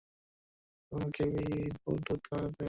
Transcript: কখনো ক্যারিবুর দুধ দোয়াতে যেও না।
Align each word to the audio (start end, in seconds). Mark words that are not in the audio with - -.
কখনো 0.81 1.07
ক্যারিবুর 1.15 1.97
দুধ 1.97 2.19
দোয়াতে 2.19 2.27
যেও 2.27 2.41
না। 2.43 2.59